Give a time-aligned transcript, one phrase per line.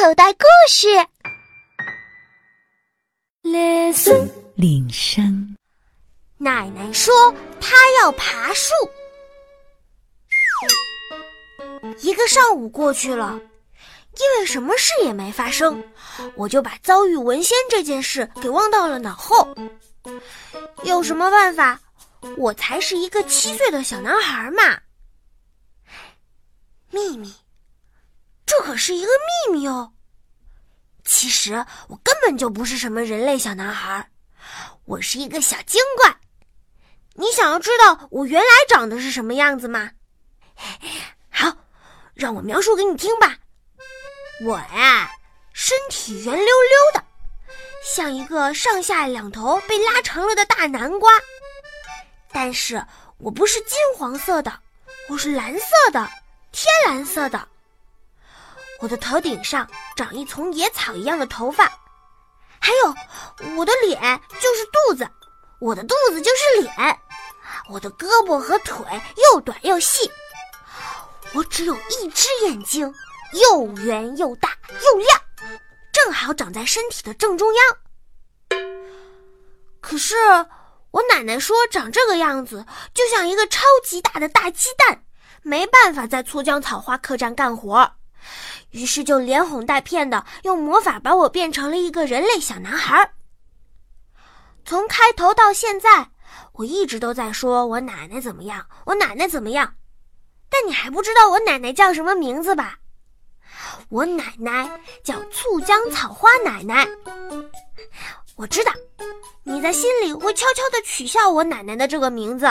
[0.00, 0.88] 口袋故事。
[3.42, 5.54] Listen，铃声。
[6.38, 7.12] 奶奶说
[7.60, 8.72] 她要爬树。
[11.98, 13.38] 一个上午过去了，
[14.18, 15.84] 因为什么事也没发生，
[16.34, 19.54] 我就把遭遇文仙这件事给忘到了脑后。
[20.82, 21.78] 有什么办法？
[22.38, 24.80] 我才是一个七岁的小男孩嘛。
[26.90, 27.30] 秘密，
[28.50, 29.08] 这可是一个
[29.46, 29.92] 秘密哦。
[31.04, 34.10] 其实我根本就不是什么人类小男孩，
[34.86, 36.16] 我是一个小精怪。
[37.14, 39.92] 你想要知道我原来长得是什么样子吗？
[41.30, 41.56] 好，
[42.12, 43.38] 让我描述给你听吧。
[44.44, 45.08] 我呀，
[45.52, 47.04] 身体圆溜溜的，
[47.84, 51.08] 像一个上下两头被拉长了的大南瓜。
[52.32, 52.84] 但是
[53.18, 54.52] 我不是金黄色的，
[55.08, 56.10] 我是蓝色的，
[56.50, 57.46] 天蓝色的。
[58.80, 61.70] 我的头顶上长一丛野草一样的头发，
[62.58, 62.94] 还有
[63.56, 64.00] 我的脸
[64.40, 65.08] 就是肚子，
[65.60, 67.00] 我的肚子就是脸，
[67.68, 68.84] 我的胳膊和腿
[69.32, 70.10] 又短又细，
[71.34, 72.92] 我只有一只眼睛，
[73.34, 75.20] 又圆又大又亮，
[75.92, 78.60] 正好长在身体的正中央。
[79.82, 80.16] 可是
[80.90, 85.04] 我奶奶说，长这个样子就像一个超级大的大鸡蛋，
[85.42, 87.92] 没办法在粗江草花客栈干活。
[88.70, 93.12] 于是就连哄带骗的用魔法把我变成了一个人类小男孩。
[94.64, 96.10] 从开头到现在，
[96.52, 99.74] 我一直都在说我奶奶怎么样，我奶奶怎么样。
[100.48, 102.78] 但你还不知道我奶奶叫什么名字吧？
[103.88, 106.86] 我奶奶叫醋浆草花奶奶。
[108.36, 108.72] 我知道
[109.42, 112.46] 你在心里会悄悄的取笑我奶奶的这个名字。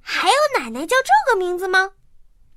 [0.00, 1.90] 还有奶奶叫这个名字吗？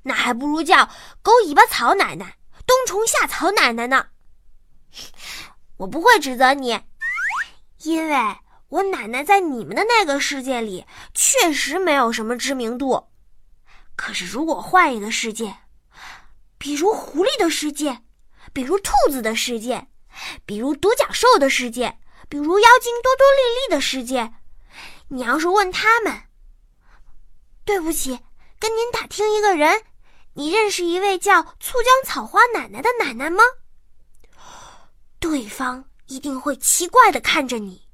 [0.03, 0.89] 那还不如叫
[1.21, 2.35] 狗尾巴草奶奶。
[2.71, 4.07] 冬虫夏草奶奶呢？
[5.75, 6.79] 我不会指责你，
[7.79, 8.15] 因为
[8.69, 13.09] 我奶奶在你们的那个世界里确实没有什么知名度。
[13.97, 15.53] 可是如果换一个世界，
[16.57, 18.03] 比如狐狸的世界，
[18.53, 19.89] 比如兔子的世界，
[20.45, 21.99] 比如独角兽的世界，
[22.29, 24.31] 比如妖精多多丽丽的世界，
[25.09, 26.21] 你要是问他们，
[27.65, 28.17] 对不起，
[28.57, 29.83] 跟您打听一个人。
[30.33, 33.43] 你认识一位叫醋浆草花奶奶的奶奶吗？
[35.19, 37.87] 对方一定会奇怪的看着你，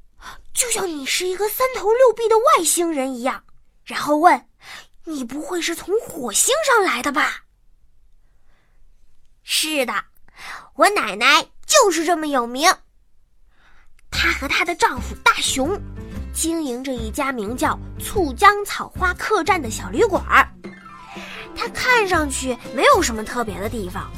[0.53, 3.43] 就像你是一个三头六臂的外星人一样，
[3.83, 4.47] 然后问
[5.05, 7.43] ：“你不会是从火星上来的吧？”
[9.43, 9.93] 是的，
[10.75, 12.71] 我奶奶就是这么有名。
[14.11, 15.79] 她和她的丈夫大熊
[16.33, 20.47] 经营着一家名叫“醋浆草花客栈”的小旅馆儿。
[21.57, 24.09] 它看上去没有什么特别的地方，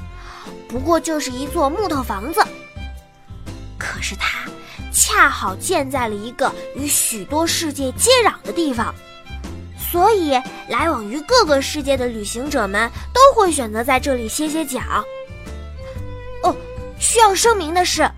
[0.68, 2.46] 不过就是一座木头房子。
[3.78, 4.46] 可是它
[4.94, 8.94] 恰好建在了一个与许多世界接壤的地方，
[9.80, 10.32] 所以
[10.68, 14.80] 来往于各个世界的旅行者们都会选择在这里歇歇脚。
[16.44, 16.56] 哦，
[17.00, 18.10] 需要声明的是，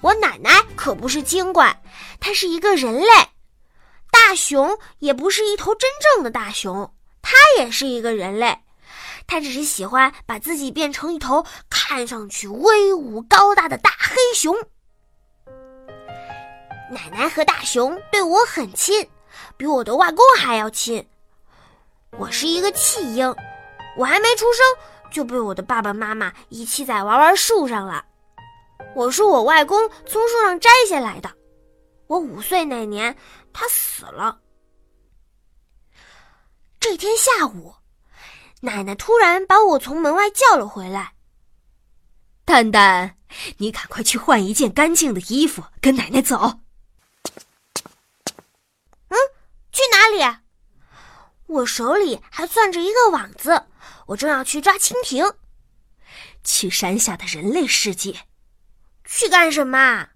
[0.00, 1.82] 我奶奶可不是精怪，
[2.20, 3.08] 她是一个人类。
[4.10, 6.94] 大熊也不是一头真正的大熊。
[7.32, 8.58] 他也是一个人类，
[9.26, 14.54] 他只是喜欢把自己变成一头看上去威武高大的大黑熊。
[16.90, 19.08] 奶奶和大熊对我很亲，
[19.56, 21.08] 比我的外公还要亲。
[22.18, 23.34] 我是一个弃婴，
[23.96, 24.62] 我还没出生
[25.10, 28.04] 就被我的爸爸妈妈遗弃在玩玩树上了。
[28.94, 31.30] 我是我外公从树上摘下来的，
[32.08, 33.16] 我五岁那年
[33.54, 34.38] 他死了。
[36.82, 37.76] 这天下午，
[38.60, 41.14] 奶奶突然把我从门外叫了回来。
[42.44, 43.16] 蛋蛋，
[43.58, 46.58] 你赶快去换一件干净的衣服，跟奶奶走。
[49.08, 49.16] 嗯，
[49.70, 50.38] 去哪里？
[51.46, 53.66] 我手里还攥着一个网子，
[54.06, 55.32] 我正要去抓蜻蜓。
[56.42, 58.26] 去山下的人类世界。
[59.04, 60.08] 去干什么？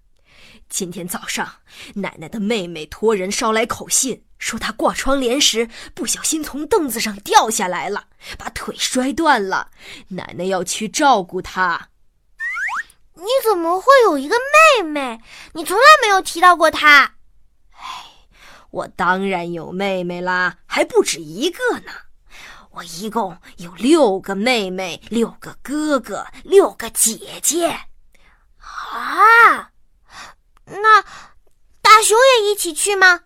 [0.69, 1.55] 今天早上，
[1.95, 4.23] 奶奶的妹妹托人捎来口信。
[4.37, 9.71] 说她挂窗帘时不小心从凳子上掉下来了，把腿摔断了。
[10.09, 11.89] 奶奶要去照顾她。
[13.15, 14.35] 你怎么会有一个
[14.79, 15.19] 妹妹？
[15.53, 17.15] 你从来没有提到过她。
[17.71, 18.05] 哎，
[18.69, 21.91] 我当然有妹妹啦，还不止一个呢。
[22.73, 27.87] 我一共有六个妹妹，六个哥哥，六个姐姐。
[28.59, 29.71] 啊，
[30.67, 31.01] 那
[31.81, 33.23] 大熊也一起去吗？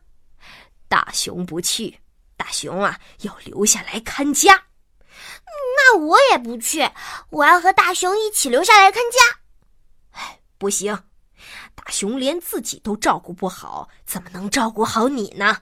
[0.88, 2.00] 大熊不去，
[2.38, 4.66] 大熊啊要留下来看家。
[5.78, 6.90] 那我也不去，
[7.30, 9.40] 我要和大熊一起留下来看家。
[10.12, 11.04] 哎不行，
[11.74, 15.62] 大熊连自己都照顾不好，怎么能照顾好你呢？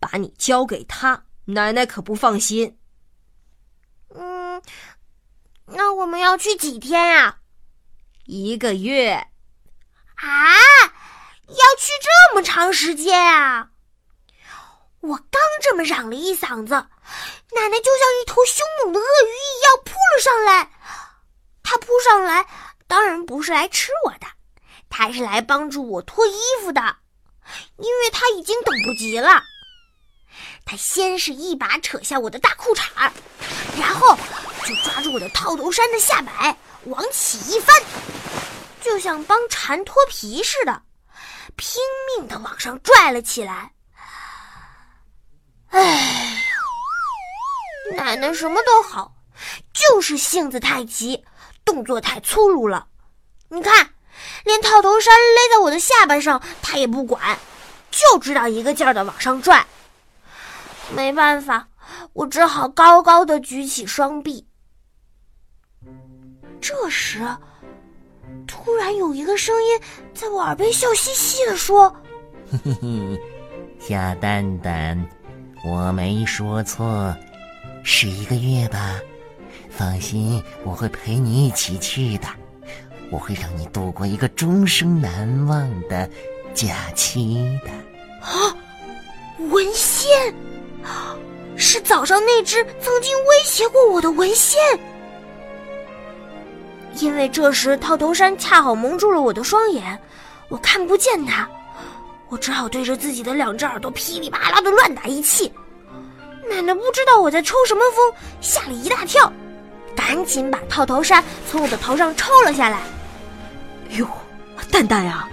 [0.00, 2.78] 把你交给他，奶奶可不放心。
[4.14, 4.62] 嗯，
[5.66, 7.38] 那我们要去几天呀？
[8.24, 9.28] 一个月。
[10.20, 10.56] 啊，
[11.46, 13.68] 要去这么长时间啊！
[15.00, 20.70] 我刚这么嚷了一嗓子，奶奶就像一头凶猛的鳄鱼一样扑了上来。
[21.62, 22.46] 她扑上来，
[22.88, 24.26] 当然不是来吃我的，
[24.90, 26.96] 她是来帮助我脱衣服的，
[27.76, 29.44] 因为她已经等不及了。
[30.64, 33.08] 她先是一把扯下我的大裤衩，
[33.78, 34.18] 然后
[34.64, 36.56] 就抓住我的套头衫的下摆，
[36.86, 37.80] 往起一翻，
[38.80, 40.82] 就像帮蝉脱皮似的，
[41.56, 41.80] 拼
[42.16, 43.72] 命的往上拽了起来。
[45.70, 46.42] 哎，
[47.94, 49.14] 奶奶什么都好，
[49.72, 51.24] 就是性子太急，
[51.64, 52.86] 动作太粗鲁了。
[53.48, 53.94] 你看，
[54.44, 57.38] 连套头衫勒在我的下巴上，她也不管，
[57.90, 59.66] 就知道一个劲儿的往上拽。
[60.94, 61.68] 没办法，
[62.14, 64.46] 我只好高高的举起双臂。
[66.60, 67.20] 这时，
[68.46, 69.80] 突然有一个声音
[70.14, 71.94] 在我耳边笑嘻嘻的说
[72.50, 73.20] ：“嘿嘿嘿，
[73.80, 75.08] 小蛋蛋。”
[75.64, 77.14] 我没说错，
[77.82, 79.00] 是一个月吧？
[79.70, 82.26] 放心，我会陪你一起去的。
[83.10, 86.08] 我会让你度过一个终生难忘的
[86.54, 87.70] 假期的。
[88.20, 88.54] 啊，
[89.50, 90.34] 文献，
[91.56, 94.60] 是早上那只曾经威胁过我的文献。
[96.94, 99.98] 因为这时套头衫恰好蒙住了我的双眼，
[100.48, 101.48] 我看不见他。
[102.28, 105.50] 我只好对着自己的两只耳朵噼里啪啦的乱打一气，
[106.50, 109.32] 奶奶不知道我在抽什么风，吓了一大跳，
[109.96, 112.80] 赶紧把套头衫从我的头上抽了下来。
[113.90, 114.06] 哟，
[114.70, 115.26] 蛋蛋呀，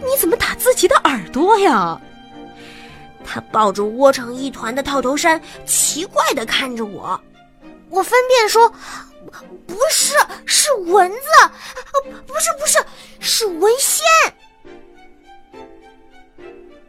[0.00, 2.00] 你怎么打自己的耳朵呀？
[3.24, 7.20] 他抱着窝成一团的套头衫，奇怪的看着我。
[7.90, 8.72] 我分辨说
[9.68, 10.16] ：“不是，
[10.46, 11.18] 是蚊子，
[12.26, 12.78] 不是，不是，
[13.20, 14.04] 是蚊仙。”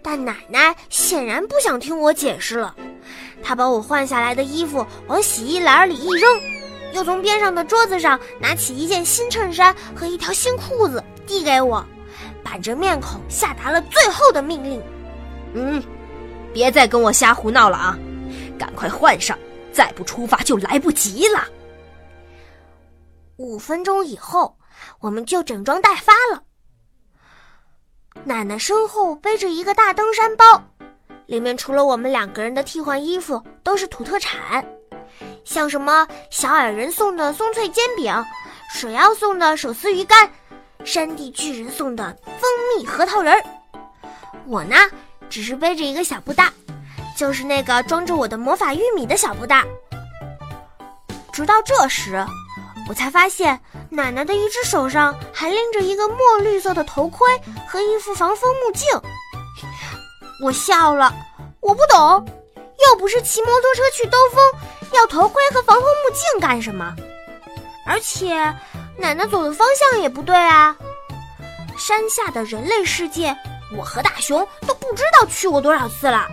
[0.02, 2.76] 但奶奶显然不想听我解释了，
[3.44, 6.42] 她把我换下来的衣服往洗衣篮里一扔，
[6.94, 11.86] 又从边上的桌子上拿起一件新衬衫和一条新裤子递给我，
[12.44, 14.82] 板着面孔下达了最后的命令
[15.54, 15.84] ：“嗯，
[16.54, 18.00] 别再跟我瞎胡闹了啊，
[18.58, 19.38] 赶快换上，
[19.72, 21.46] 再不出发就来不及了。”
[23.40, 24.58] 五分钟以后，
[25.00, 26.44] 我们就整装待发了。
[28.26, 30.62] 奶奶身后背着一个大登山包，
[31.26, 34.66] 里面除了我们两个人的替换衣服，都是土特产，
[35.46, 38.14] 像什么小矮人送的松脆煎饼，
[38.74, 40.30] 水妖送的手撕鱼干，
[40.84, 42.42] 山地巨人送的蜂
[42.78, 43.42] 蜜核桃仁儿。
[44.46, 44.76] 我呢，
[45.30, 46.52] 只是背着一个小布袋，
[47.16, 49.66] 就是那个装着我的魔法玉米的小布袋。
[51.32, 52.22] 直到这时，
[52.90, 53.58] 我才发现。
[53.92, 57.28] 奶奶的一只手上还拎着一个墨绿色的头盔
[57.68, 58.88] 和一副防风目镜，
[60.44, 61.14] 我笑了。
[61.60, 62.26] 我不懂，
[62.56, 64.42] 又不是骑摩托车去兜风，
[64.94, 66.96] 要头盔和防风目镜干什么？
[67.86, 68.36] 而且，
[68.98, 70.76] 奶奶走的方向也不对啊。
[71.78, 73.36] 山下的人类世界，
[73.76, 76.28] 我和大熊都不知道去过多少次了。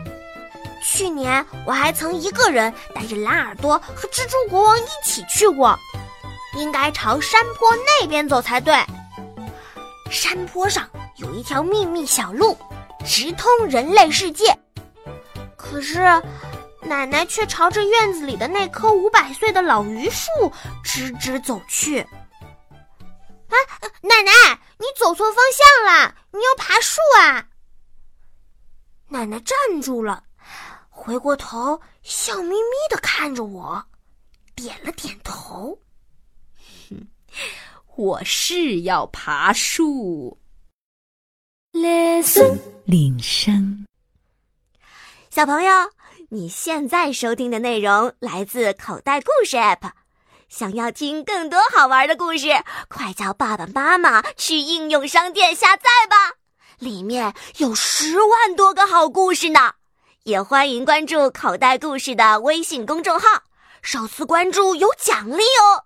[0.84, 5.76] 去年我还曾一个人带着蓝耳朵和蜘蛛国王一起去过。
[6.56, 8.74] 应该朝山坡那边走才对。
[10.10, 12.56] 山坡上有一条秘密小路，
[13.04, 14.56] 直通人类世界。
[15.56, 16.00] 可是，
[16.80, 20.30] 奶奶却朝着院子里的那棵五百岁的老榆树
[20.82, 22.00] 直直走去。
[22.00, 23.54] 啊，
[24.00, 24.32] 奶奶，
[24.78, 27.46] 你走错方向了，你要爬树啊！
[29.08, 30.22] 奶奶站住了，
[30.88, 33.84] 回过头，笑眯眯的看着我，
[34.54, 35.78] 点了点头。
[37.96, 40.38] 我是要爬树。
[41.72, 43.86] Listen，铃声。
[45.30, 45.72] 小朋友，
[46.28, 49.92] 你现在收听的内容来自口袋故事 App。
[50.50, 52.48] 想要听更多好玩的故事，
[52.88, 56.34] 快叫爸爸妈妈去应用商店下载吧，
[56.78, 59.72] 里面有十万多个好故事呢。
[60.24, 63.44] 也欢迎关注口袋故事的微信公众号，
[63.80, 65.85] 首次关注有奖励哦。